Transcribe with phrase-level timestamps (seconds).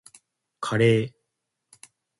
[0.59, 1.13] カレー